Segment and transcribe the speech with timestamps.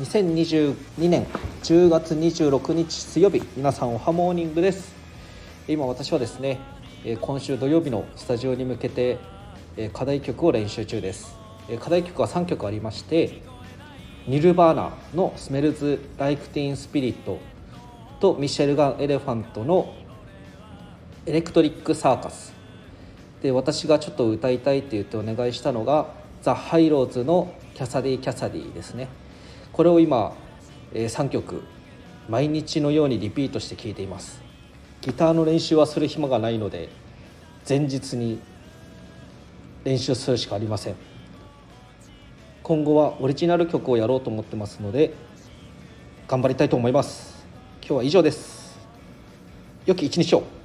[0.00, 1.26] 2022年
[1.62, 4.94] 10月26日水曜日皆さんおはモーニングです。
[5.68, 6.58] 今私はですね
[7.20, 9.18] 今週土曜日のスタジオに向けて
[9.92, 11.36] 課題曲を練習中です。
[11.80, 13.42] 課題曲は3曲ありまして
[14.26, 17.36] ニルバーナの「スメルズ・ライク・ティーン・スピリット」
[18.20, 19.92] とミシェルガン・エレファントの
[21.26, 22.54] 「エレクトリック・サーカス」
[23.42, 26.06] で私がちょっと歌いたいって言ってお願いしたのが
[26.40, 29.08] ザ・ハイローズの「キャサディ・キャサディ」ですね。
[29.72, 30.34] これを今、
[30.92, 31.62] えー、3曲
[32.28, 34.40] 毎日のようにリピートして聴いています。
[35.00, 36.90] ギターの練習はする暇がないので
[37.68, 38.38] 前日に
[39.84, 40.94] 練習するしかありません。
[42.62, 45.14] 今後はオリジナル曲をやろうと思ってますので
[46.28, 47.44] 頑張りたいと思います。
[47.80, 48.78] 今日は以上です。
[49.86, 50.59] 良き一日を。